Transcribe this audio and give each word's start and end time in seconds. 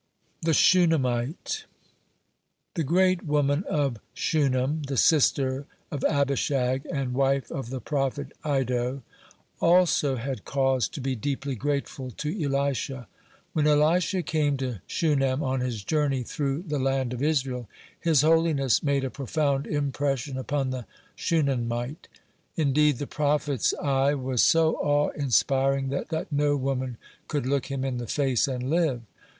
(9) 0.41 0.49
THE 0.49 0.53
SHUNAMMITE 0.55 1.65
The 2.73 2.83
great 2.83 3.23
woman 3.23 3.63
of 3.69 3.97
Shunem, 4.15 4.81
the 4.87 4.97
sister 4.97 5.67
of 5.91 6.03
Abishag 6.05 6.87
and 6.91 7.13
wife 7.13 7.51
of 7.51 7.69
the 7.69 7.79
prophet 7.79 8.31
Iddo, 8.43 9.03
(10) 9.03 9.03
also 9.59 10.15
had 10.15 10.43
cause 10.43 10.87
to 10.89 11.01
be 11.01 11.15
deeply 11.15 11.53
grateful 11.53 12.09
to 12.17 12.43
Elisha. 12.43 13.07
When 13.53 13.67
Elisha 13.67 14.23
came 14.23 14.57
to 14.57 14.81
Shunem 14.87 15.43
on 15.43 15.59
his 15.59 15.83
journey 15.83 16.23
through 16.23 16.63
the 16.63 16.79
land 16.79 17.13
of 17.13 17.21
Israel, 17.21 17.69
his 17.99 18.21
holiness 18.23 18.81
made 18.81 19.03
a 19.03 19.11
profound 19.11 19.67
impression 19.67 20.35
upon 20.35 20.71
the 20.71 20.87
Shunammite. 21.15 22.07
Indeed, 22.55 22.97
the 22.97 23.05
prophet's 23.05 23.71
eye 23.79 24.15
was 24.15 24.41
so 24.41 24.77
awe 24.77 25.09
inspiring 25.09 25.89
that 25.89 26.31
now 26.31 26.55
woman 26.55 26.97
could 27.27 27.45
look 27.45 27.67
him 27.67 27.85
in 27.85 27.97
the 27.99 28.07
face 28.07 28.47
and 28.47 28.67
live. 28.67 29.03